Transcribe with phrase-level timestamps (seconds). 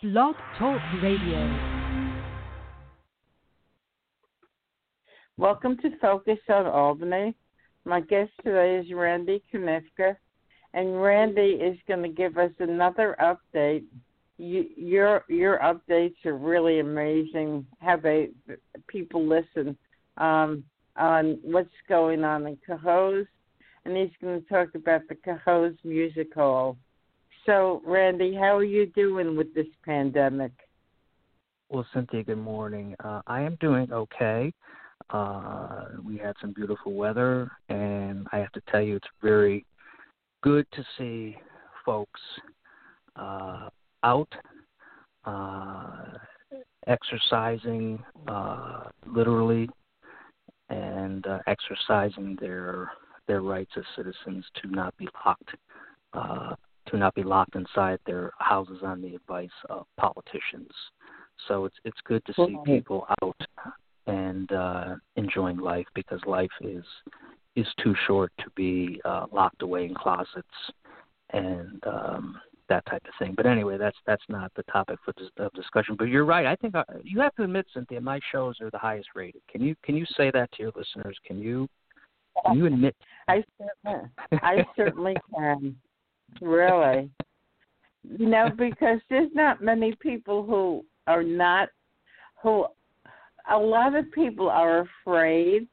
[0.00, 1.88] Blog Talk Radio.
[5.36, 7.34] Welcome to Focus on Albany.
[7.84, 10.14] My guest today is Randy Koniowka,
[10.72, 13.82] and Randy is going to give us another update.
[14.36, 17.66] You, your your updates are really amazing.
[17.80, 18.28] How they
[18.86, 19.76] people listen
[20.16, 20.62] um,
[20.94, 23.26] on what's going on in Cohoes,
[23.84, 26.76] and he's going to talk about the Cohoes Music Hall.
[27.48, 30.52] So, Randy, how are you doing with this pandemic?
[31.70, 32.94] Well, Cynthia, good morning.
[33.02, 34.52] Uh, I am doing okay.
[35.08, 39.64] Uh, we had some beautiful weather, and I have to tell you, it's very
[40.42, 41.38] good to see
[41.86, 42.20] folks
[43.16, 43.70] uh,
[44.04, 44.28] out
[45.24, 46.04] uh,
[46.86, 49.70] exercising uh, literally
[50.68, 52.92] and uh, exercising their
[53.26, 55.54] their rights as citizens to not be locked
[56.90, 60.70] to not be locked inside their houses on the advice of politicians.
[61.46, 63.36] So it's it's good to see people out
[64.06, 66.84] and uh, enjoying life because life is
[67.56, 70.46] is too short to be uh, locked away in closets
[71.32, 73.34] and um, that type of thing.
[73.36, 75.96] But anyway, that's that's not the topic for dis- of discussion.
[75.98, 76.46] But you're right.
[76.46, 79.42] I think I, uh, you have to admit, Cynthia, my shows are the highest rated.
[79.50, 81.16] Can you can you say that to your listeners?
[81.26, 81.68] Can you
[82.46, 82.96] can you admit?
[83.28, 85.76] I certainly I certainly can.
[86.40, 87.10] Really,
[88.04, 91.68] you know, because there's not many people who are not
[92.42, 92.66] who
[93.50, 95.66] a lot of people are afraid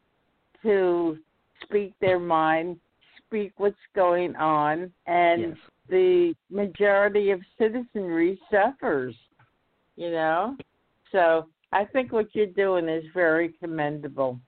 [0.64, 1.18] to
[1.64, 2.80] speak their mind,
[3.26, 5.58] speak what's going on, and Yes.
[5.90, 9.16] the majority of citizenry suffers,
[9.96, 10.58] you know?
[11.12, 14.40] So I think what you're doing is very commendable.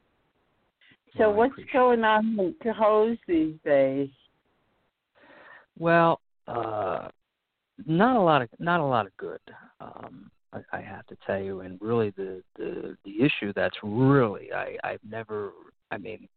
[1.17, 4.09] So Well, what's going on in Cohoes these days?
[5.77, 7.09] Well, uh,
[7.85, 9.39] not a lot of not a lot of good.
[9.79, 14.51] Um, I, I have to tell you, and really the the the issue that's really
[14.53, 15.51] I I've never
[15.91, 16.27] I mean.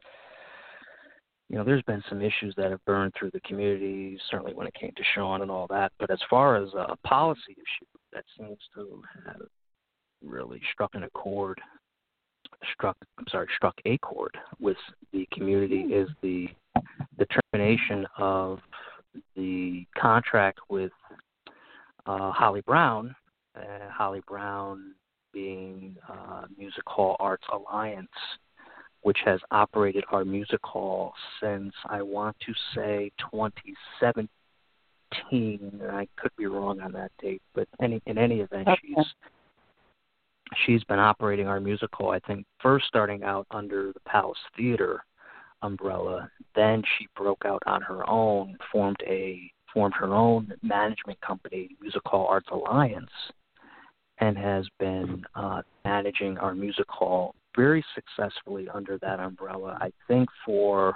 [1.49, 4.73] You know, there's been some issues that have burned through the community, certainly when it
[4.73, 5.91] came to Shawn and all that.
[5.99, 9.41] But as far as a policy issue that seems to have
[10.23, 11.59] really struck an accord,
[12.73, 14.77] struck I'm sorry, struck a chord with
[15.11, 16.47] the community is the
[17.19, 18.59] determination of
[19.35, 20.91] the contract with
[22.05, 23.15] uh, Holly Brown,
[23.55, 24.93] uh, Holly Brown
[25.33, 28.07] being uh, Music Hall Arts Alliance,
[29.01, 35.81] which has operated our music hall since I want to say 2017.
[35.91, 38.79] I could be wrong on that date, but any in any event, Okay.
[38.87, 39.05] she's
[40.65, 42.11] she's been operating our music hall.
[42.11, 45.03] I think first starting out under the Palace Theater
[45.61, 46.29] umbrella.
[46.55, 52.01] Then she broke out on her own, formed a formed her own management company, Music
[52.05, 53.09] Hall Arts Alliance,
[54.19, 59.77] and has been uh, managing our music hall very successfully under that umbrella.
[59.79, 60.95] I think for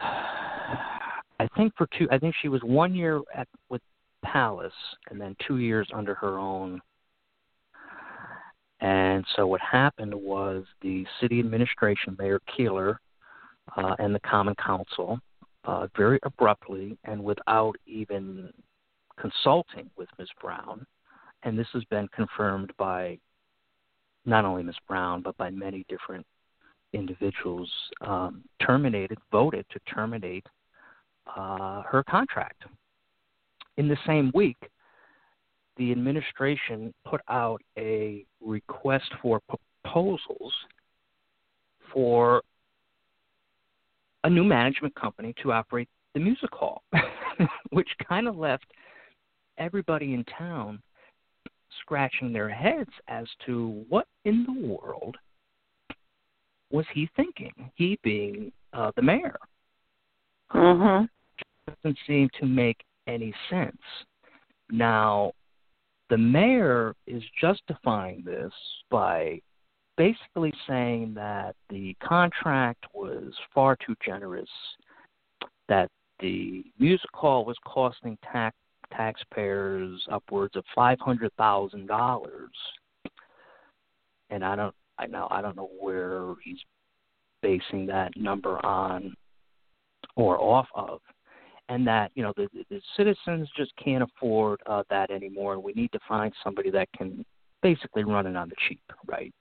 [0.00, 3.82] I think for two I think she was one year at with
[4.22, 4.72] Palace
[5.10, 6.80] and then two years under her own
[8.80, 13.00] and so what happened was the city administration, Mayor Keeler,
[13.76, 15.20] uh, and the Common Council,
[15.64, 18.50] uh, very abruptly and without even
[19.20, 20.28] consulting with Ms.
[20.40, 20.86] Brown,
[21.42, 23.18] and this has been confirmed by
[24.24, 24.76] not only Ms.
[24.88, 26.26] Brown but by many different
[26.92, 27.70] individuals,
[28.00, 30.46] um, terminated, voted to terminate
[31.36, 32.64] uh, her contract.
[33.76, 34.56] In the same week,
[35.80, 39.40] the administration put out a request for
[39.82, 40.52] proposals
[41.90, 42.42] for
[44.24, 46.82] a new management company to operate the music hall,
[47.70, 48.66] which kind of left
[49.56, 50.82] everybody in town
[51.80, 55.16] scratching their heads as to what in the world
[56.70, 59.38] was he thinking, he being uh, the mayor.
[60.52, 61.08] Mhm.
[61.66, 63.80] Doesn't seem to make any sense.
[64.70, 65.32] Now,
[66.10, 68.52] the mayor is justifying this
[68.90, 69.40] by
[69.96, 74.48] basically saying that the contract was far too generous,
[75.68, 78.54] that the music hall was costing tax
[78.92, 82.50] taxpayers upwards of five hundred thousand dollars,
[84.30, 86.58] and I don't, I know, I don't know where he's
[87.40, 89.14] basing that number on
[90.16, 91.00] or off of
[91.70, 95.58] and that you know the, the citizens just can't afford uh, that anymore.
[95.58, 97.24] We need to find somebody that can
[97.62, 99.32] basically run it on the cheap, right?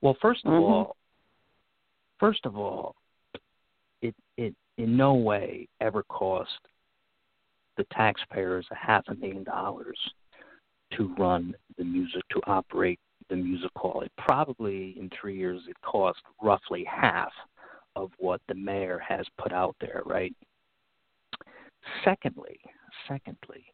[0.00, 0.60] Well, first of Mhm.
[0.60, 0.96] all,
[2.18, 2.96] first of all,
[4.00, 6.58] it it in no way ever cost
[7.76, 9.98] the taxpayers a half a million dollars
[10.92, 14.00] to run the music to operate the music hall.
[14.00, 17.32] It probably in three years it cost roughly half
[17.94, 20.34] of what the mayor has put out there, right?
[22.04, 22.60] Secondly,
[23.08, 23.64] secondly,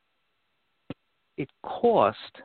[1.36, 2.42] it cost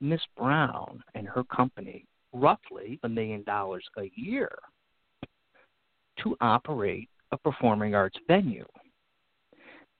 [0.00, 4.50] Miss Brown and her company roughly a million dollars a year
[6.22, 8.66] to operate a performing arts venue.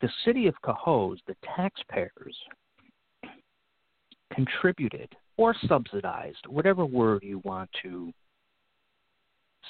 [0.00, 2.36] The city of Cohoes, the taxpayers,
[4.34, 8.12] contributed or subsidized, whatever word you want to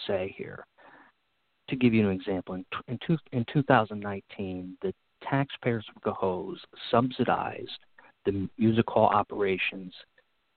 [0.06, 0.66] say here.
[1.68, 4.92] To give you an example, in, in, two, in 2019, the
[5.28, 6.58] taxpayers of Cohoes
[6.90, 7.70] subsidized
[8.24, 9.92] the music hall operations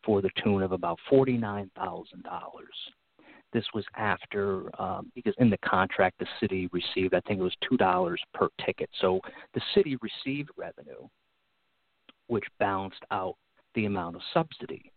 [0.04, 1.70] for the tune of about $49,000.
[3.54, 7.56] This was after, um, because in the contract the city received, I think it was
[7.72, 8.90] $2 per ticket.
[9.00, 9.20] So
[9.54, 11.08] the city received revenue,
[12.28, 13.36] which balanced out
[13.74, 14.92] the amount of subsidy.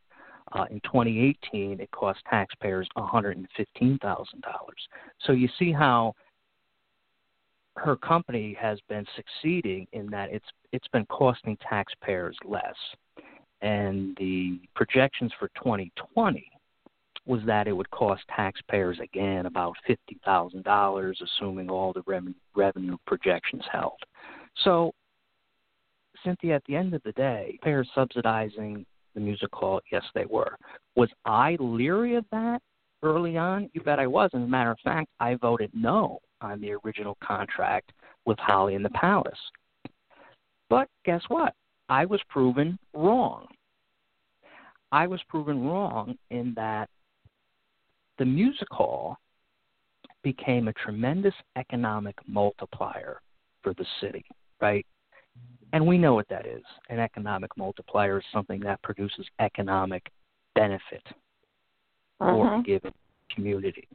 [0.53, 3.47] Uh, in 2018, it cost taxpayers $115,000.
[5.21, 6.15] So you see how
[7.79, 12.75] her company has been succeeding in that it's it's been costing taxpayers less.
[13.61, 16.51] And the projections for 2020
[17.27, 23.65] was that it would cost taxpayers again about $50,000 assuming all the revenue, revenue projections
[23.71, 23.99] held.
[24.65, 24.93] So
[26.25, 30.57] Cynthia, at the end of the day, payers subsidizing the music hall, yes, they were.
[30.97, 32.63] Was I leery of that
[33.03, 33.71] early on?
[33.73, 34.31] You bet I was.
[34.35, 37.93] As a matter of fact, I voted no on the original contract
[38.25, 39.39] with Holly and the Palace.
[40.69, 41.55] But guess what?
[41.89, 43.47] I was proven wrong.
[44.93, 46.89] I was proven wrong in that
[48.19, 49.17] the music hall
[50.23, 53.21] became a tremendous economic multiplier
[53.63, 54.25] for the city,
[54.61, 54.85] right?
[55.73, 56.63] And we know what that is.
[56.89, 60.11] An economic multiplier is something that produces economic
[60.55, 61.03] benefit
[62.21, 62.31] uh-huh.
[62.31, 62.63] for a mm-hmm.
[62.63, 62.93] given
[63.35, 63.89] community.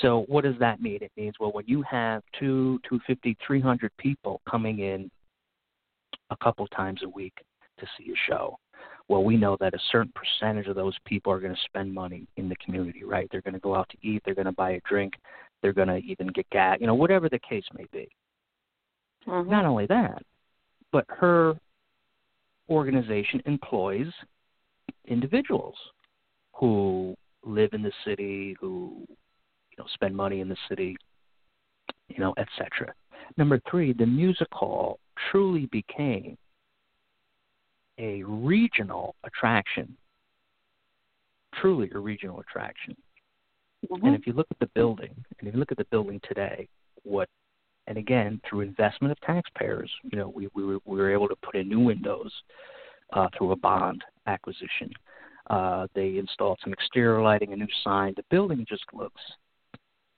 [0.00, 0.98] So what does that mean?
[1.02, 5.10] It means well when you have two, two fifty, three hundred people coming in
[6.30, 7.34] a couple times a week
[7.78, 8.58] to see a show.
[9.08, 12.26] Well, we know that a certain percentage of those people are going to spend money
[12.36, 13.28] in the community, right?
[13.30, 15.14] They're going to go out to eat, they're going to buy a drink,
[15.60, 18.08] they're going to even get gas, you know, whatever the case may be.
[19.26, 19.50] Mm-hmm.
[19.50, 20.22] Not only that,
[20.92, 21.54] but her
[22.70, 24.06] organization employs
[25.06, 25.74] individuals
[26.62, 30.96] who live in the city, who you know spend money in the city,
[32.06, 32.94] you know, etc.
[33.36, 35.00] Number three, the music hall
[35.30, 36.38] truly became
[37.98, 39.96] a regional attraction,
[41.60, 42.96] truly a regional attraction.
[43.90, 44.06] Mm-hmm.
[44.06, 46.68] And if you look at the building, and if you look at the building today,
[47.02, 47.28] what
[47.88, 51.36] and again through investment of taxpayers, you know, we we were, we were able to
[51.42, 52.32] put in new windows
[53.14, 54.92] uh, through a bond acquisition.
[55.50, 58.14] Uh, they installed some exterior lighting, a new sign.
[58.16, 59.20] The building just looks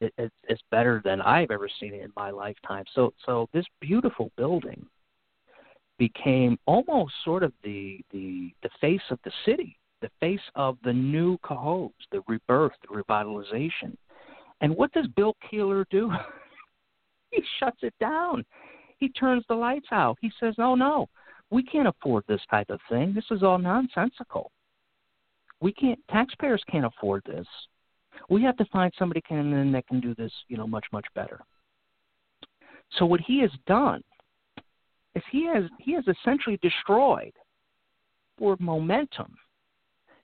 [0.00, 2.85] it, it, it's better than I've ever seen it in my lifetime.
[2.94, 4.87] So so this beautiful building
[5.99, 10.93] became almost sort of the the the face of the city, the face of the
[10.93, 13.97] new Cohoes, the rebirth, the revitalization.
[14.61, 16.11] And what does Bill Keeler do?
[17.31, 18.44] he shuts it down.
[18.99, 20.19] He turns the lights out.
[20.21, 21.09] He says, "Oh no,
[21.50, 23.12] we can't afford this type of thing.
[23.15, 24.50] This is all nonsensical.
[25.61, 25.99] We can't.
[26.11, 27.46] Taxpayers can't afford this.
[28.28, 31.40] We have to find somebody can that can do this, you know, much much better."
[32.99, 34.02] So what he has done
[35.14, 37.32] is he has he has essentially destroyed
[38.38, 39.37] for momentum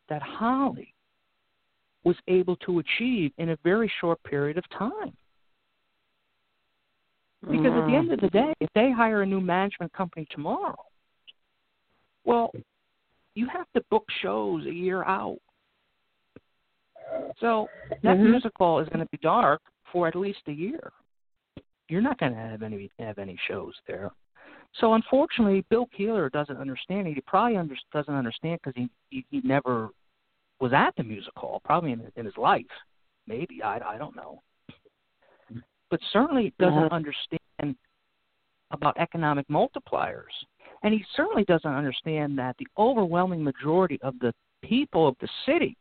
[0.08, 0.94] that Holly
[2.04, 5.16] was able to achieve in a very short period of time.
[7.42, 7.94] Because at the mm-hmm.
[7.94, 10.76] end of the day, if they hire a new management company tomorrow,
[12.24, 12.52] well,
[13.34, 15.38] you have to book shows a year out.
[17.40, 18.30] So that mm-hmm.
[18.30, 19.60] musical is going to be dark
[19.92, 20.92] for at least a year.
[21.88, 24.10] You're not going to have any have any shows there.
[24.74, 27.08] So unfortunately, Bill Keeler doesn't understand.
[27.08, 29.88] It, he probably under, doesn't understand because he, he he never
[30.60, 32.64] was at the music hall, probably in, in his life.
[33.26, 34.42] Maybe I I don't know,
[35.90, 36.94] but certainly doesn't uh-huh.
[36.94, 37.76] understand
[38.70, 40.34] about economic multipliers,
[40.82, 44.32] and he certainly doesn't understand that the overwhelming majority of the
[44.62, 45.76] people of the city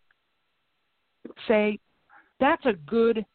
[1.48, 1.80] say
[2.40, 3.26] that's a good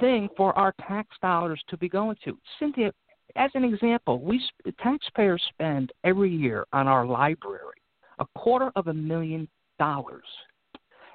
[0.00, 2.36] thing for our tax dollars to be going to.
[2.58, 2.92] Cynthia,
[3.36, 4.42] as an example, we
[4.82, 7.76] taxpayers spend every year on our library
[8.18, 10.24] a quarter of a million dollars.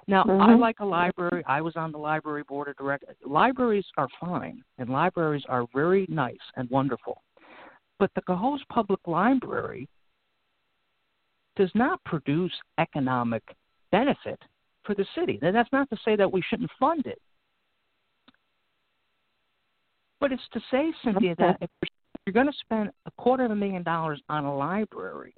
[0.08, 0.42] Now, mm-hmm.
[0.42, 1.44] I like a library.
[1.48, 3.16] I was on the library board of directors.
[3.26, 7.22] Libraries are fine, and libraries are very nice and wonderful.
[8.00, 9.88] But the Cohoes Public Library
[11.56, 13.44] does not produce economic
[13.92, 14.40] benefit
[14.84, 15.40] for the city.
[15.42, 17.22] And that's not to say that we shouldn't fund it.
[20.20, 21.70] But it's to say, Cynthia, that if
[22.26, 25.34] you're going to spend a quarter of a million dollars on a library,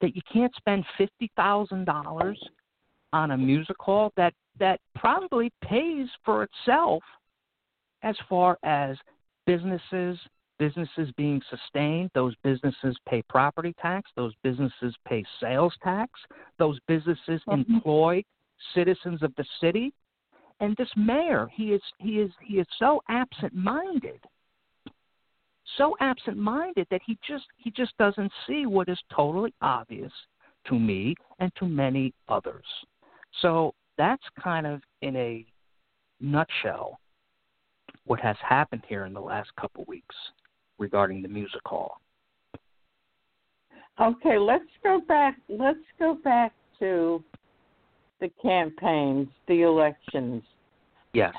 [0.00, 2.38] that you can't spend fifty thousand dollars
[3.12, 7.02] on a music hall that that probably pays for itself
[8.02, 8.96] as far as
[9.46, 10.18] businesses
[10.58, 16.20] businesses being sustained those businesses pay property tax those businesses pay sales tax
[16.58, 17.68] those businesses Mhm.
[17.68, 18.24] employ
[18.74, 19.92] citizens of the city.
[20.60, 24.24] And this mayor he is he is he is so absent minded
[25.76, 30.12] so absent minded that he just he just doesn't see what is totally obvious
[30.64, 32.64] to me and to many others.
[33.42, 35.44] So that's kind of in a
[36.20, 36.98] nutshell
[38.04, 40.14] what has happened here in the last couple of weeks
[40.78, 42.00] regarding the music hall
[43.98, 45.38] Okay, let's go back.
[45.48, 47.24] Let's go back to
[48.20, 50.42] the campaigns, the elections.
[51.12, 51.34] yes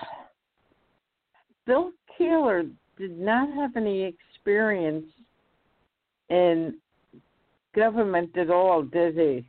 [1.66, 2.64] Bill Keeler
[2.98, 5.06] did not have any experience
[6.30, 6.78] in
[7.76, 9.46] government at all, did he?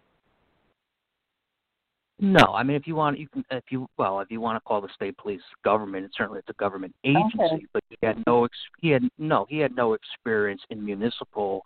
[2.21, 3.45] No, I mean if you want, you can.
[3.51, 6.49] If you well, if you want to call the state police government, it certainly it's
[6.49, 7.39] a government agency.
[7.41, 7.67] Okay.
[7.73, 8.45] But he had no.
[8.45, 9.47] Ex, he had no.
[9.49, 11.63] He had no experience in municipal,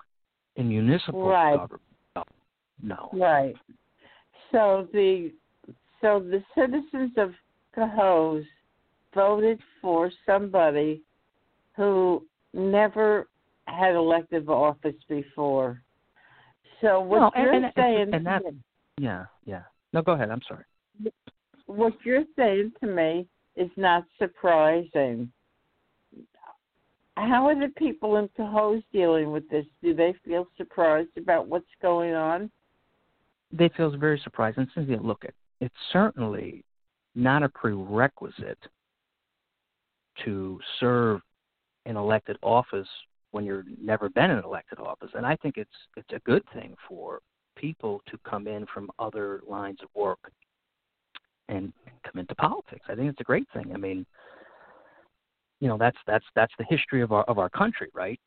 [0.57, 1.57] in municipal Right.
[1.57, 1.83] government.
[2.15, 2.25] No,
[2.83, 3.09] no.
[3.15, 3.57] Right.
[4.51, 5.33] So the
[6.03, 7.33] so the citizens of
[7.75, 8.45] Cohoes
[9.15, 11.01] voted for somebody
[11.77, 13.29] who never
[13.69, 15.81] had elective office before.
[16.83, 18.43] So what No, you're and- saying and that-
[18.99, 19.63] Yeah, yeah.
[19.93, 20.31] No, go ahead.
[20.31, 20.65] I'm sorry.
[21.67, 25.31] what you're saying to me is not surprising.
[27.17, 29.67] How are the people in Cohoes dealing with this?
[29.83, 32.51] Do they feel surprised about what's going on?
[33.53, 34.57] They feel very surprised.
[34.57, 36.65] And Cynthia, look, it it's certainly
[37.15, 38.59] not a prerequisite
[40.25, 41.21] to serve
[41.87, 42.89] in elected office
[43.31, 45.11] when you're never been in elected office.
[45.15, 47.21] And I think it's it's a good thing for
[47.57, 50.33] people to come in from other lines of work
[51.49, 51.73] and
[52.05, 52.85] come into politics.
[52.89, 53.73] I think it's a great thing.
[53.75, 54.07] I mean,
[55.61, 58.21] you know, that's that's that's the history of our of our country, right?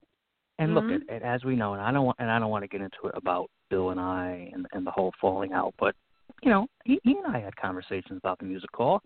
[0.58, 0.96] And look, Mhm.
[0.96, 2.82] at, and as we know, and I don't want and I don't want to get
[2.82, 5.96] into it about Bill and I and and the whole falling out, but
[6.42, 9.02] you know, he, he and I had conversations about the music hall.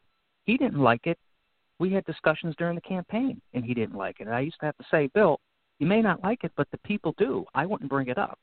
[0.45, 1.17] He didn't like it.
[1.79, 4.27] We had discussions during the campaign, and he didn't like it.
[4.27, 5.39] And I used to have to say, Bill,
[5.79, 7.45] you may not like it, but the people do.
[7.55, 8.37] I wouldn't bring it up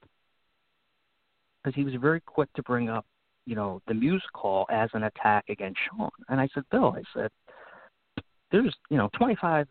[1.66, 3.04] because he was very quick to bring up,
[3.44, 6.10] you know, the music hall as an attack against Shawn.
[6.28, 7.30] And I said, Bill, I said,
[8.52, 9.66] there's, you know, 25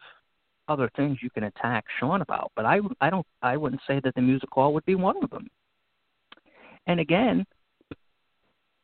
[0.68, 4.14] other things you can attack Shawn about, but I, I don't, I wouldn't say that
[4.14, 5.48] the music hall would be one of them.
[6.86, 7.46] And again,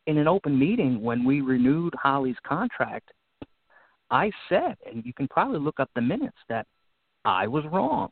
[0.08, 3.12] in an open meeting when we renewed Holly's contract,
[4.10, 6.66] I said, and you can probably look up the minutes, that
[7.26, 8.10] I was wrong.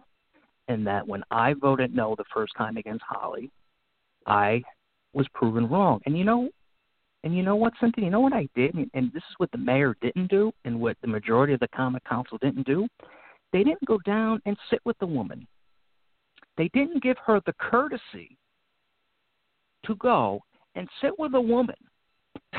[0.68, 3.50] And that when I voted no the first time against Holly,
[4.28, 4.62] I
[5.14, 6.00] was proven wrong.
[6.06, 6.50] And you know,
[7.24, 8.06] and you know what, Cynthia?
[8.06, 10.98] You know what I did, and, this is what the mayor didn't do, and what
[11.02, 12.88] the majority of the common council didn't do.
[13.52, 15.46] They didn't go down and sit with the woman.
[16.58, 18.38] They didn't give her the courtesy
[19.86, 20.42] to go
[20.76, 21.76] and sit with a woman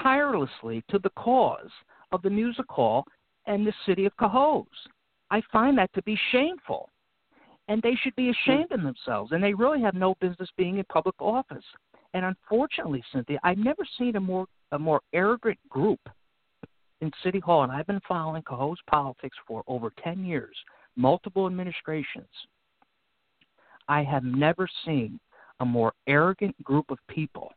[0.02, 1.70] tirelessly to the cause
[2.12, 3.04] of the music hall
[3.46, 4.66] and the city of Cohoes.
[5.30, 6.88] I find that to be shameful.
[7.68, 9.30] And they should be ashamed of themselves.
[9.30, 11.64] And they really have no business being in public office.
[12.14, 16.00] And unfortunately, Cynthia, I've never seen a more a more arrogant group
[17.00, 20.56] in City Hall, and I've been following Cohoes politics for over ten years,
[20.96, 22.28] multiple administrations.
[23.88, 25.18] I have never seen
[25.58, 27.52] a more arrogant group of people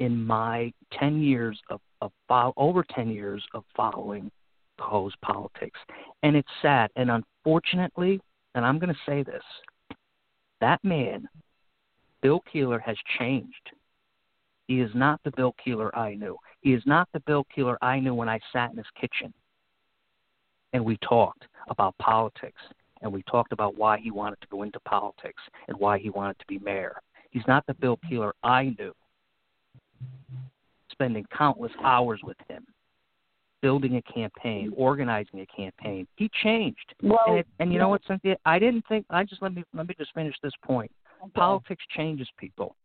[0.00, 2.12] in my 10 years of, of
[2.56, 4.30] over 10 years of following
[4.78, 5.78] Cohoes politics.
[6.22, 6.90] And it's sad.
[6.96, 8.20] And unfortunately,
[8.54, 9.42] and I'm going to say this,
[10.60, 11.28] that man,
[12.26, 13.70] Bill Keeler, has changed.
[14.66, 16.36] He is not the Bill Keeler I knew.
[16.60, 19.32] He is not the Bill Keeler I knew when I sat in his kitchen
[20.72, 22.60] and we talked about politics
[23.00, 26.36] and we talked about why he wanted to go into politics and why he wanted
[26.40, 26.96] to be mayor.
[27.30, 28.92] He's not the Bill Keeler I knew,
[30.90, 32.66] spending countless hours with him,
[33.62, 36.08] building a campaign, organizing a campaign.
[36.16, 36.92] He changed.
[37.04, 38.36] Well, And, it, and you know what, Cynthia?
[38.44, 39.06] I didn't think.
[39.10, 40.90] I just let me let me just finish this point.
[41.34, 42.76] Politics changes people.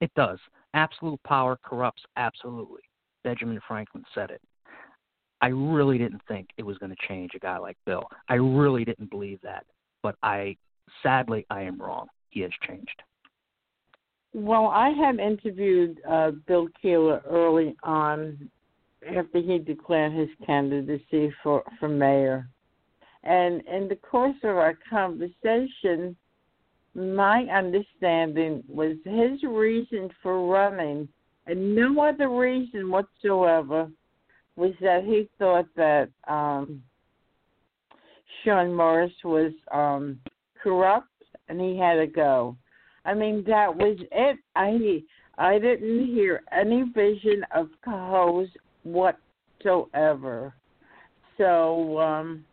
[0.00, 0.38] It does.
[0.74, 2.82] Absolute power corrupts absolutely.
[3.24, 4.40] Benjamin Franklin said it.
[5.42, 8.04] I really didn't think it was going to change a guy like Bill.
[8.28, 9.64] I really didn't believe that.
[10.02, 10.56] But I
[11.02, 12.08] sadly, I am wrong.
[12.30, 13.02] He has changed.
[14.32, 18.50] Well, I had interviewed uh, Bill Keeler early on
[19.16, 22.48] after he declared his candidacy for, for mayor.
[23.24, 26.16] And in the course of our conversation,
[26.94, 31.08] my understanding was his reason for running,
[31.46, 33.88] and no other reason whatsoever,
[34.56, 36.82] was that he thought that um,
[38.44, 40.18] Shawn Morris was um,
[40.62, 41.06] corrupt
[41.48, 42.56] and he had to go.
[43.04, 44.38] I mean, that was it.
[44.54, 45.02] I
[45.38, 48.48] I didn't hear any vision of Cohoes
[48.82, 50.54] whatsoever.
[51.38, 52.44] So, um,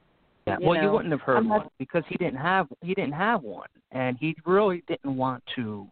[0.46, 0.58] yeah.
[0.60, 3.14] You well, know, you wouldn't have heard not- one because he didn't have he didn't
[3.14, 5.88] have one, and he really didn't want to.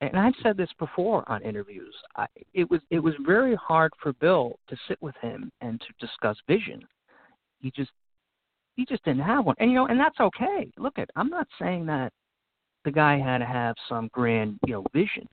[0.00, 1.94] And I've said this before on interviews.
[2.16, 6.06] I, it was it was very hard for Bill to sit with him and to
[6.06, 6.82] discuss vision.
[7.60, 7.90] He just
[8.76, 10.70] he just didn't have one, and you know, and that's okay.
[10.76, 12.12] Look at I'm not saying that
[12.84, 15.26] the guy had to have some grand you know vision.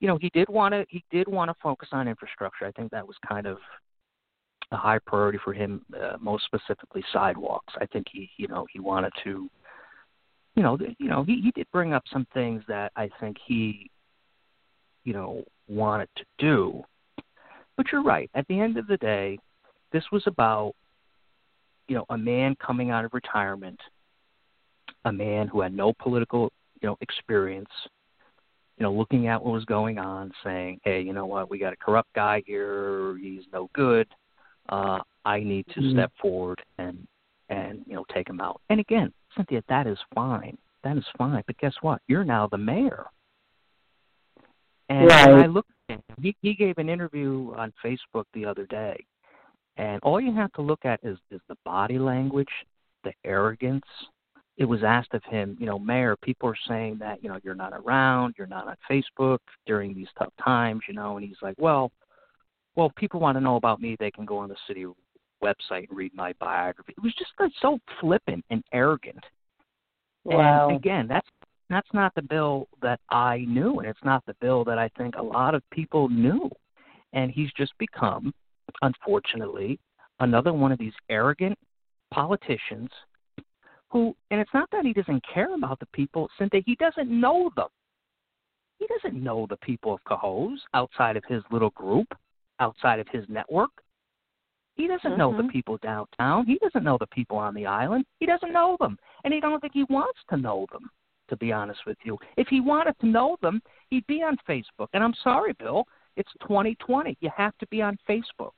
[0.00, 2.64] You know, he did want to he did want to focus on infrastructure.
[2.64, 3.58] I think that was kind of
[4.70, 7.72] a high priority for him, uh, most specifically sidewalks.
[7.80, 9.48] I think he, you know, he wanted to,
[10.58, 13.88] you know, you know, he he did bring up some things that I think he,
[15.04, 16.82] you know, wanted to do.
[17.76, 18.28] But you're right.
[18.34, 19.38] At the end of the day,
[19.92, 20.72] this was about,
[21.86, 23.78] you know, a man coming out of retirement,
[25.04, 26.50] a man who had no political,
[26.82, 27.70] you know, experience,
[28.78, 31.48] you know, looking at what was going on, saying, "Hey, you know what?
[31.48, 33.16] We got a corrupt guy here.
[33.18, 34.08] He's no good.
[34.70, 35.92] Uh, I need to Mhm.
[35.92, 37.06] step forward and
[37.48, 40.58] and you know take him out." And again, Cynthia, that is fine.
[40.84, 41.42] That is fine.
[41.46, 42.02] But guess what?
[42.08, 43.06] You're now the mayor.
[44.88, 45.50] And when I Right.
[45.50, 48.98] looked at him, he, he gave an interview on Facebook the other day,
[49.76, 52.50] and all you have to look at is is the body language,
[53.04, 53.86] the arrogance.
[54.56, 57.54] It was asked of him, you know, Mayor, people are saying that, you know, you're
[57.54, 61.54] not around, you're not on Facebook during these tough times, you know, and he's like,
[61.58, 61.92] Well,
[62.74, 64.86] well, people want to know about me, they can go on the city
[65.42, 66.94] website and read my biography.
[66.96, 69.24] It was just like so flippant and arrogant.
[70.24, 70.68] Wow.
[70.68, 71.28] And again, that's
[71.70, 75.16] that's not the bill that I knew, and it's not the bill that I think
[75.16, 76.50] a lot of people knew.
[77.12, 78.32] And he's just become,
[78.82, 79.78] unfortunately,
[80.20, 81.58] another one of these arrogant
[82.10, 82.90] politicians
[83.90, 87.50] who, and it's not that he doesn't care about the people, Cynthia, he doesn't know
[87.56, 87.68] them.
[88.78, 92.06] He doesn't know the people of Cohoes outside of his little group,
[92.60, 93.70] outside of his network.
[94.78, 95.50] He doesn't know the Mhm.
[95.50, 96.46] people downtown.
[96.46, 98.06] He doesn't know the people on the island.
[98.20, 98.96] He doesn't know them.
[99.24, 100.88] And he don't think he wants to know them,
[101.26, 102.16] to be honest with you.
[102.36, 103.60] If he wanted to know them,
[103.90, 104.88] he'd be on Facebook.
[104.92, 107.16] And I'm sorry, Bill, it's 2020.
[107.20, 108.54] You have to be on Facebook.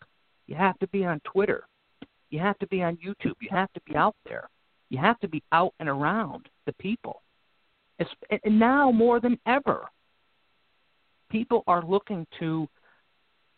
[0.47, 1.67] You have to be on Twitter.
[2.29, 3.37] You have to be on YouTube.
[3.41, 4.51] You have to be out there.
[4.91, 7.23] You have to be out and around the people.
[7.99, 8.11] It's,
[8.45, 9.89] and now more than ever,
[11.31, 12.69] people are looking to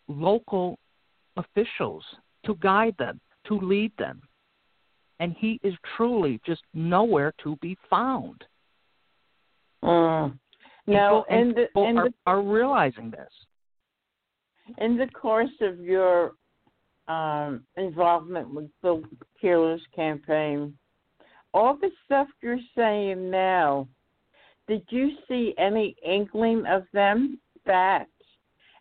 [0.07, 0.79] local
[1.37, 2.05] officials
[2.44, 4.22] to guide them, to lead them.
[5.20, 8.44] And he is truly just nowhere to be found.
[9.85, 10.38] Mm.
[10.87, 13.33] Now, People- and the people in are, the are realizing this.
[14.78, 16.33] in the course of your
[17.09, 19.02] um, involvement with Bill
[19.40, 20.76] Keeler's campaign,
[21.55, 23.87] all the stuff you're saying now,
[24.68, 28.09] did you see any inkling of them back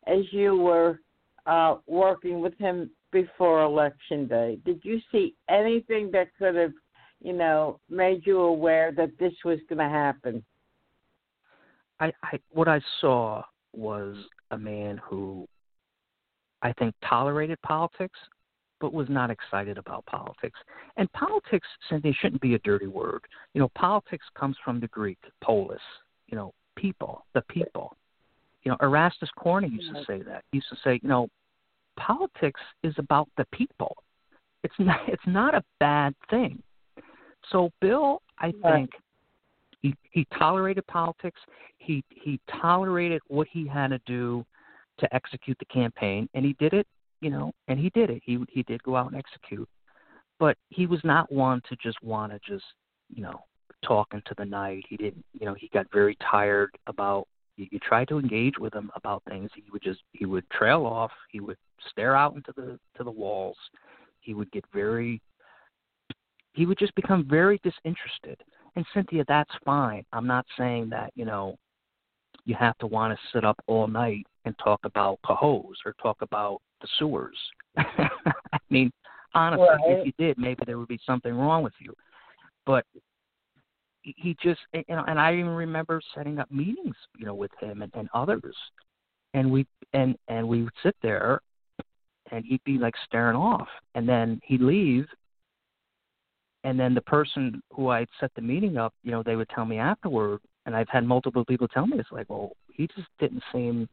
[0.08, 1.00] as you were
[1.45, 4.58] uh, working with him before election day?
[4.65, 6.74] Did you see anything that could have,
[7.21, 10.43] you know, made you aware that this was going to happen?
[12.00, 13.43] I, I what I saw
[13.74, 14.15] was
[14.50, 15.47] a man who
[16.62, 18.17] I think tolerated politics
[18.82, 20.60] but was not excited about politics.
[20.97, 23.21] And politics, Cynthia, shouldn't be a dirty word.
[23.54, 25.80] You know, politics comes from the Greek, polis,
[26.28, 27.95] you know, people, the people.
[28.63, 30.43] You know, Erastus Corning used to say that.
[30.52, 31.30] He used to say, you know,
[31.97, 33.95] politics is about the people.
[34.63, 34.86] It's hmm.
[34.86, 36.62] not it's not a bad thing.
[37.51, 38.91] So Bill, I think
[39.82, 41.39] he he tolerated politics.
[41.77, 44.45] He he tolerated what he had to do
[44.99, 46.88] to execute the campaign, and he did it.
[47.19, 48.21] You know, and he did it.
[48.25, 49.67] He he did go out and execute,
[50.39, 52.65] but he was not one to just want to just
[53.13, 53.41] you know
[53.84, 54.86] talk into the night.
[54.89, 55.25] He didn't.
[55.39, 57.27] You know, he got very tired about.
[57.57, 59.49] You, you tried to engage with him about things.
[59.55, 61.11] He would just he would trail off.
[61.29, 61.57] He would
[61.89, 63.57] stare out into the to the walls.
[64.21, 65.21] He would get very.
[66.53, 68.37] He would just become very disinterested.
[68.75, 70.05] And Cynthia, that's fine.
[70.13, 71.55] I'm not saying that, you know,
[72.45, 76.17] you have to want to sit up all night and talk about Cohoes or talk
[76.21, 77.37] about the sewers.
[77.77, 78.09] I
[78.69, 78.91] mean,
[79.33, 79.99] honestly, Right.
[79.99, 81.93] if you did, maybe there would be something wrong with you.
[82.65, 82.85] But
[84.01, 87.81] he just you know and i even remember setting up meetings you know with him
[87.81, 88.55] and, and others.
[89.33, 91.41] And we and and we would sit there
[92.31, 93.67] and he'd be like staring off.
[93.95, 95.05] And then he'd leave.
[96.63, 99.65] And then the person who i'd set the meeting up you know they would tell
[99.65, 100.39] me afterward.
[100.65, 103.87] And i've had multiple people tell me it's like well he just didn't seem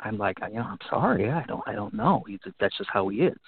[0.00, 1.30] i'm like you know i'm sorry.
[1.30, 2.24] I don't i don't know.
[2.26, 3.38] He's that's just how he is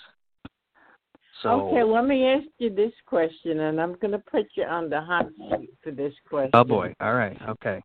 [1.43, 4.91] so okay, let me ask you this question, and I'm going to put you on
[4.91, 6.51] the hot seat for this question.
[6.55, 6.95] Oh boy!
[7.01, 7.39] All right.
[7.49, 7.83] Okay.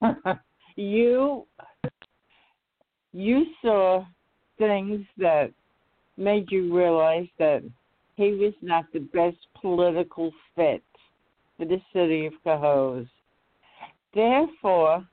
[0.76, 1.46] you
[3.12, 4.04] you saw
[4.58, 5.50] things that
[6.16, 7.62] made you realize that
[8.16, 10.82] he was not the best political fit
[11.56, 13.08] for the city of Cohoes.
[14.14, 15.06] Therefore,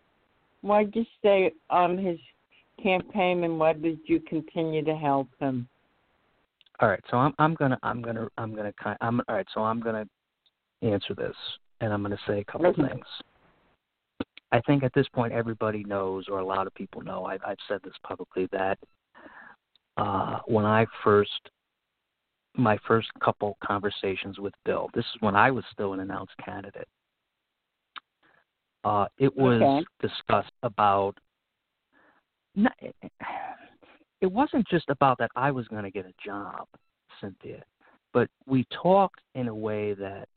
[0.62, 2.20] why did you stay on his
[2.82, 5.68] campaign and why did you continue to help him?
[6.82, 9.46] All right, so I'm I'm gonna I'm gonna I'm gonna kind I'm all right.
[9.54, 10.06] So I'm gonna
[10.82, 11.36] answer this,
[11.80, 12.88] and I'm gonna say a couple Okay.
[12.88, 13.06] things.
[14.52, 17.26] I think at this point everybody knows, or a lot of people know.
[17.26, 18.80] I've I've said this publicly that
[19.98, 21.52] uh, when I first
[22.56, 26.88] my first couple conversations with Bill, this is when I was still an announced candidate.
[28.84, 29.86] Uh, it was Okay.
[30.02, 31.16] discussed about.
[32.56, 32.74] Not,
[34.22, 36.68] it wasn't just about that I was going to get a job,
[37.20, 37.64] Cynthia,
[38.14, 40.28] but we talked in a way that,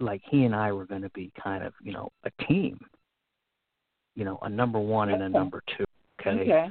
[0.00, 2.78] like, he and I were going to be kind of, you know, a team.
[4.14, 5.84] You know, a number one and a number two.
[6.20, 6.40] Okay.
[6.40, 6.66] Okay.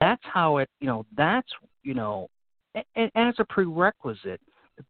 [0.00, 0.68] That's how it.
[0.80, 1.48] You know, that's
[1.84, 2.28] you know,
[2.74, 4.40] and, and as a prerequisite,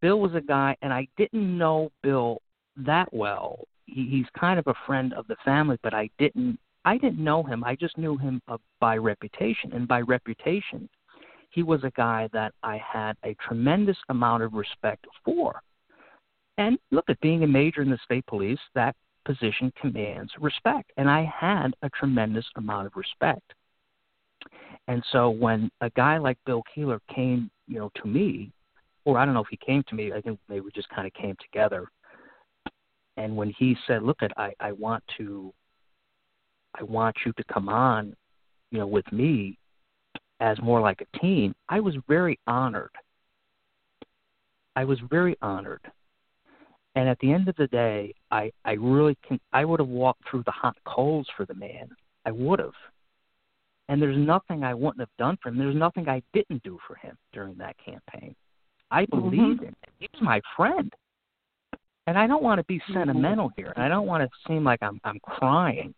[0.00, 2.40] Bill was a guy, and I didn't know Bill
[2.78, 3.64] that well.
[3.84, 6.58] He, he's kind of a friend of the family, but I didn't.
[6.86, 7.62] I didn't know him.
[7.64, 10.88] I just knew him uh, by reputation, and by reputation,
[11.50, 15.60] he was a guy that I had a tremendous amount of respect for.
[16.58, 21.10] And look at being a major in the state police, that position commands respect, and
[21.10, 23.52] I had a tremendous amount of respect.
[24.88, 28.50] And so when a guy like Bill Keeler came, you know, to me,
[29.04, 31.06] or I don't know if he came to me, I think maybe we just kind
[31.06, 31.88] of came together.
[33.16, 35.52] And when he said, "Look, at I I want to,
[36.74, 38.16] I want you to come on,
[38.70, 39.58] you know, with me
[40.40, 42.94] as more like a team," I was very honored.
[44.76, 45.82] I was very honored.
[46.96, 50.28] And at the end of the day, I I really can I would have walked
[50.28, 51.88] through the hot coals for the man.
[52.26, 52.72] I would have.
[53.88, 55.58] And there's nothing I wouldn't have done for him.
[55.58, 58.34] There's nothing I didn't do for him during that campaign.
[58.90, 59.20] I mm-hmm.
[59.20, 59.74] believed in him.
[59.98, 60.92] He was my friend.
[62.06, 62.94] And I don't want to be mm-hmm.
[62.94, 63.72] sentimental here.
[63.74, 65.94] And I don't want to seem like I'm I'm crying.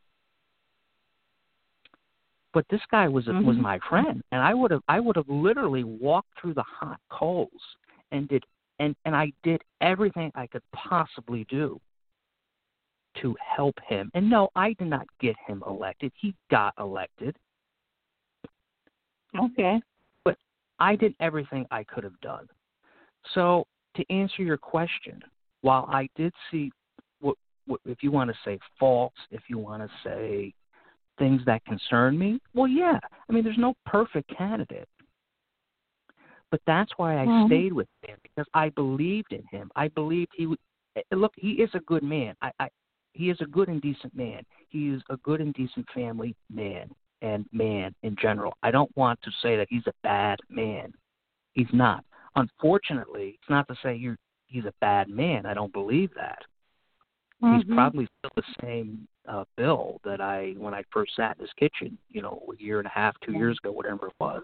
[2.53, 3.61] But this guy was was Mhm.
[3.61, 7.77] my friend, and I would have I would have literally walked through the hot coals
[8.11, 8.45] and did
[8.79, 11.81] and and I did everything I could possibly do
[13.17, 14.11] to help him.
[14.15, 16.13] And no, I did not get him elected.
[16.15, 17.37] He got elected.
[19.39, 19.81] Okay.
[20.25, 20.39] But
[20.79, 22.49] I did everything I could have done.
[23.35, 25.23] So to answer your question,
[25.61, 26.73] while I did see
[27.21, 27.37] what,
[27.67, 30.53] what if you want to say faults, if you want to say
[31.23, 32.99] things that concern me, well, yeah.
[33.29, 34.89] I mean, there's no perfect candidate.
[36.51, 37.47] But that's why I Mhm.
[37.47, 39.71] stayed with him because I believed in him.
[39.77, 40.59] I believed he would.
[40.97, 42.35] eh, Look, he is a good man.
[42.43, 42.69] I, I,
[43.15, 44.45] he is a good and decent man.
[44.69, 46.91] He is a good and decent family man
[47.23, 48.55] and man in general.
[48.65, 50.93] I don't want to say that he's a bad man.
[51.53, 52.05] He's not.
[52.35, 55.47] Unfortunately, it's not to say you're he's a bad man.
[55.47, 56.43] I don't believe that.
[57.41, 57.75] He's Mhm.
[57.75, 61.99] probably still the same uh, Bill that I when I first sat in his kitchen,
[62.11, 64.43] you know, a year and a half, two years ago, whatever it was.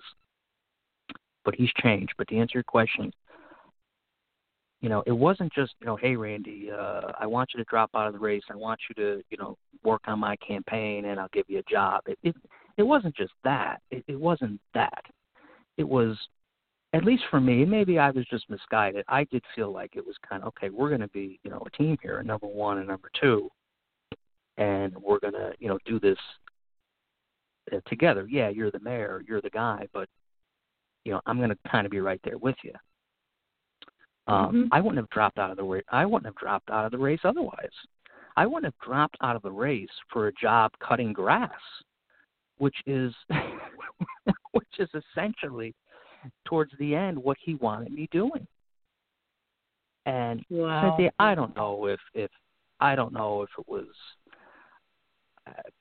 [1.45, 2.13] But he's changed.
[2.19, 3.13] But to answer your question,
[4.81, 7.91] you know, it wasn't just, you know, hey Randy, uh, I want you to drop
[7.95, 8.45] out of the race.
[8.51, 11.71] I want you to, you know, work on my campaign and I'll give you a
[11.71, 12.03] job.
[12.07, 12.37] It it,
[12.77, 13.81] it wasn't just that.
[13.91, 15.03] It, it wasn't that.
[15.77, 16.17] It was
[16.95, 19.05] at least for me, maybe I was just misguided.
[19.09, 20.71] I did feel like it was kind of okay.
[20.71, 23.51] We're going to be, you know, a team here, number one and number two,
[24.59, 26.19] and we're going to, you know, do this
[27.73, 28.27] uh, together.
[28.29, 30.09] Yeah, you're the mayor, you're the guy, but
[31.05, 32.73] you know, I'm going to kind of be right there with you.
[34.27, 34.69] Um, Mhm.
[34.73, 35.85] I wouldn't have dropped out of the race.
[35.91, 37.73] I wouldn't have dropped out of the race otherwise.
[38.37, 41.51] I wouldn't have dropped out of the race for a job cutting grass,
[42.59, 43.15] which is,
[44.53, 45.75] which is essentially
[46.45, 48.47] towards the end what he wanted me doing.
[50.05, 50.83] And Wow.
[50.83, 52.31] Cynthia, I don't know if if
[52.81, 53.87] I don't know if it was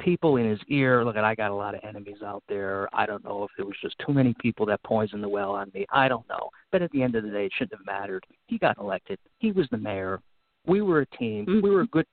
[0.01, 1.03] people in his ear.
[1.03, 2.87] Look, at, I got a lot of enemies out there.
[2.93, 5.71] I don't know if it was just too many people that poisoned the well on
[5.73, 5.85] me.
[5.91, 6.49] I don't know.
[6.71, 8.25] But at the end of the day, it shouldn't have mattered.
[8.47, 9.19] He got elected.
[9.39, 10.19] He was the mayor.
[10.65, 11.45] We were a team.
[11.47, 11.97] We were a mm-hmm.
[11.97, 12.05] good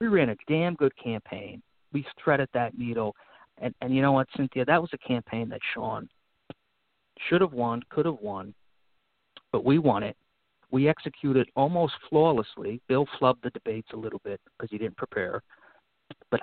[0.00, 1.62] we ran a damn good campaign.
[1.92, 3.14] We threaded that needle,
[3.58, 6.08] and and you know what, Cynthia, that was a campaign that Shawn
[7.28, 8.54] should have won, could have won,
[9.52, 10.16] but we won it.
[10.70, 12.80] We executed almost flawlessly.
[12.88, 14.95] Bill flubbed the debates a little bit because he didn't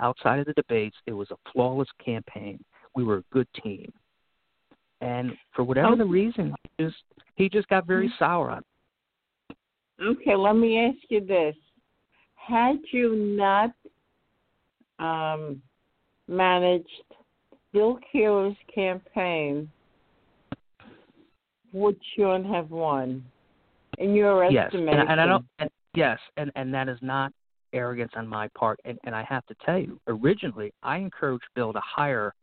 [0.03, 2.63] outside of the debates, it was a flawless campaign.
[2.95, 3.91] We were a good team,
[5.01, 6.97] and for whatever the reason, he just
[7.35, 8.23] he just got very Mm-hmm.
[8.23, 8.59] sour on.
[8.59, 9.55] it.
[10.03, 11.55] Okay, let me ask you this:
[12.35, 13.71] Had you not
[14.99, 15.61] um,
[16.27, 16.87] managed
[17.71, 19.71] Bill Keeler's campaign,
[21.71, 23.23] would Shawn have won?
[23.99, 25.45] In your Yes, estimation, and, and I don't.
[25.59, 27.31] And, yes, and and that is not
[27.73, 28.79] arrogance on my part.
[28.85, 32.33] And and I have to tell you, originally I encouraged Bill to hire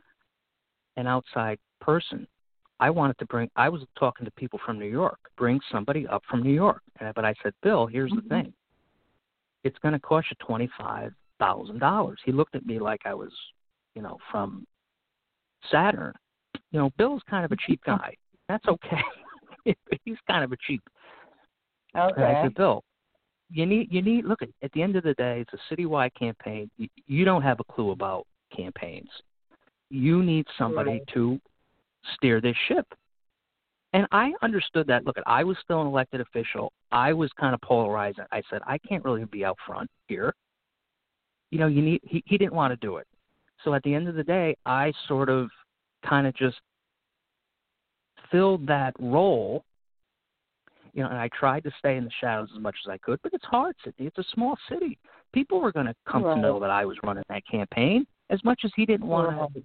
[0.97, 2.27] an outside person.
[2.79, 3.51] I wanted to bring.
[3.57, 6.83] I was talking to people from New York, bring somebody up from New York.
[6.99, 8.23] And, but I said, Bill, here's Mhm.
[8.23, 8.55] the thing.
[9.65, 12.19] It's going to cost you twenty five thousand dollars.
[12.25, 13.33] He looked at me like I was,
[13.95, 14.67] you know, from
[15.71, 16.15] Saturn.
[16.73, 18.17] You know, Bill's kind of a cheap guy.
[18.49, 19.03] That's okay.
[20.05, 20.83] He's kind of a cheap
[21.95, 22.83] and I said, Bill,
[23.51, 26.15] you need you need look at at the end of the day, it's a citywide
[26.15, 26.71] campaign.
[26.77, 29.11] You, you don't have a clue about campaigns.
[29.91, 31.07] You need somebody Right.
[31.15, 31.41] to
[32.15, 32.87] steer this ship.
[33.93, 35.05] And I understood that.
[35.05, 36.73] Look, at I was still an elected official.
[36.93, 40.33] I was kind of polarizing I said, I can't really be out front here.
[41.51, 42.01] You know, you need.
[42.05, 43.07] He he didn't want to do it.
[43.65, 45.51] So at the end of the day, I sort of
[46.09, 46.57] kind of just
[48.31, 49.65] filled that role
[50.93, 53.21] you know, and I tried to stay in the shadows as much as I could,
[53.23, 54.07] but it's hard, Sydney.
[54.07, 54.99] It's a small city.
[55.33, 56.35] People were going to come Right.
[56.35, 59.37] to know that I was running that campaign as much as he didn't want to.
[59.37, 59.65] Right.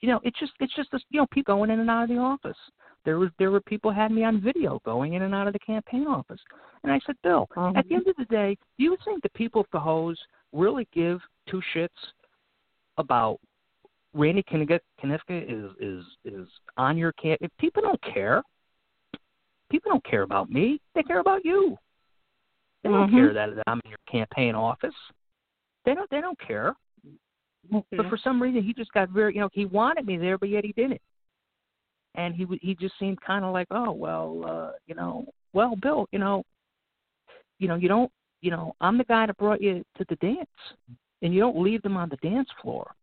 [0.00, 2.08] You know, it's just it's just this, you know people going in and out of
[2.08, 2.58] the office.
[3.04, 5.58] There was there were people had me on video going in and out of the
[5.58, 6.40] campaign office,
[6.82, 7.76] and I said, Bill, Mhm.
[7.76, 10.18] at the end of the day, do you think the people of Cohoes
[10.52, 12.12] really give two shits
[12.98, 13.40] about
[14.12, 14.80] Randy Koniowka
[15.30, 17.40] is is is on your camp?
[17.40, 18.42] If people don't care,
[19.70, 20.80] people don't care about me.
[20.94, 21.76] They care about you.
[22.82, 23.14] They don't Mhm.
[23.14, 24.94] care that, that I'm in your campaign office.
[25.84, 26.08] They don't.
[26.10, 26.74] They don't care.
[27.90, 29.34] But for some reason, he just got very.
[29.34, 31.02] You know, he wanted me there, but yet he didn't.
[32.14, 36.06] And he he just seemed kind of like, oh well, uh, you know, well, Bill,
[36.12, 36.44] you know,
[37.58, 40.48] you know, you don't, you know, I'm the guy that brought you to the dance,
[41.22, 42.94] and you don't leave them on the dance floor.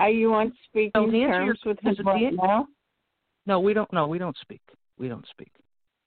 [0.00, 2.68] Are you on speaking So terms your- with him right now?
[3.46, 3.92] No, we don't.
[3.92, 4.62] No, we don't speak.
[4.98, 5.52] We don't speak.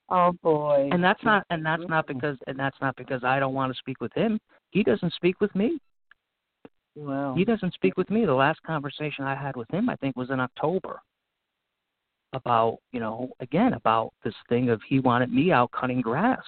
[0.10, 0.90] Oh boy.
[0.92, 1.46] And that's not.
[1.50, 1.92] And that's mm-hmm.
[1.92, 2.38] not because.
[2.48, 4.40] And that's not because I don't want to speak with him.
[4.72, 5.80] He doesn't speak with me.
[6.96, 7.36] Well.
[7.36, 8.26] He doesn't speak with me.
[8.26, 11.00] The last conversation I had with him, I think, was in October.
[12.34, 16.44] About you know, again about this thing of he wanted me out cutting grass.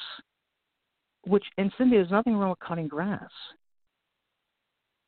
[1.25, 3.29] Which and Cindy, there's nothing wrong with cutting grass.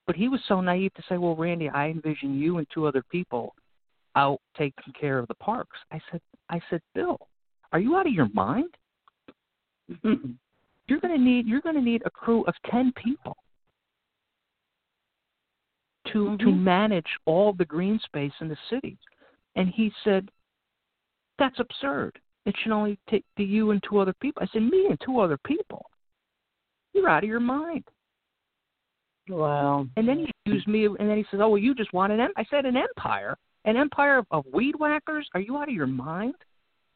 [0.08, 3.04] But he was so naive to say, "Well, Randy, I envision you and two other
[3.12, 3.54] people
[4.16, 7.18] out taking care of the parks." I said, "I said, Bill,
[7.72, 8.76] are you out of your mind?
[10.88, 13.38] You're going to need you're going to need a crew of ten people
[16.08, 16.60] to to Mhm.
[16.60, 18.98] manage all the green space in the city."
[19.56, 20.32] And he said,
[21.38, 22.20] "That's absurd.
[22.46, 25.20] It should only take be you and two other people." I said, "Me and two
[25.20, 25.90] other people?
[26.94, 27.86] You're out of your mind."
[29.30, 29.88] Well.
[29.96, 32.20] And then he accused me, and then he says, "Oh, well, you just want an
[32.20, 32.34] em-.
[32.36, 35.28] I said, "An empire, an empire of, of weed whackers?
[35.34, 36.36] Are you out of your mind?"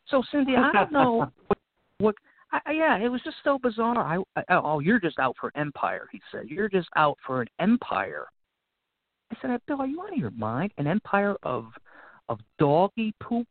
[0.08, 1.58] So, Cindy, I don't know what.
[2.00, 2.16] what
[2.52, 3.98] I, yeah, it was just so bizarre.
[3.98, 6.08] I, I oh, you're just out for empire.
[6.12, 8.26] He said, "You're just out for an empire."
[9.32, 10.72] I said, "Bill, are you out of your mind?
[10.78, 11.66] An empire of
[12.30, 13.48] of doggy poop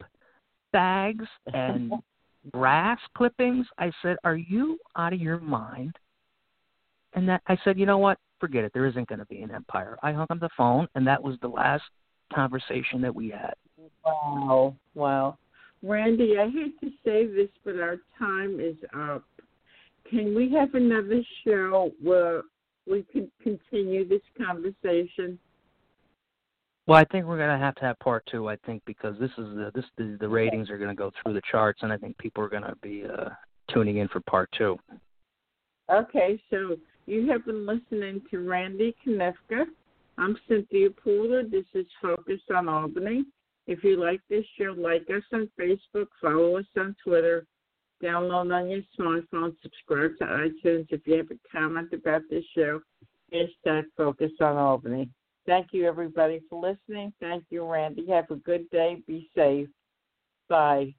[0.72, 1.92] bags and
[2.52, 5.96] grass clippings?" I said, "Are you out of your mind?"
[7.14, 8.18] And that I said, you know what?
[8.40, 8.72] Forget it.
[8.74, 9.96] There isn't going to be an empire.
[10.02, 11.84] I hung up the phone, and that was the last
[12.32, 13.54] conversation that we had.
[14.04, 14.76] Wow.
[14.94, 15.38] Wow.
[15.82, 19.24] Randy, I hate to say this, but our time is up.
[20.08, 22.42] Can we have another show where
[22.86, 25.38] we can continue this conversation?
[26.86, 28.48] Well, I think we're going to have to have part two.
[28.48, 31.32] I think because this is the this the, the ratings are going to go through
[31.32, 33.30] the charts, and I think people are going to be uh,
[33.72, 34.78] tuning in for part two.
[35.90, 39.64] Okay, so you have been listening to Randy Koniowka.
[40.16, 41.50] I'm Cynthia Pooler.
[41.50, 43.24] This is Focus on Albany.
[43.66, 47.46] If you like this show, like us on Facebook, follow us on Twitter,
[48.02, 50.86] download on your smartphone, subscribe to iTunes.
[50.90, 52.80] If you have a comment about this show,
[53.32, 55.08] hashtag Focus on Albany.
[55.46, 57.12] Thank you, everybody, for listening.
[57.20, 58.06] Thank you, Randy.
[58.08, 59.02] Have a good day.
[59.06, 59.68] Be safe.
[60.48, 60.94] Bye.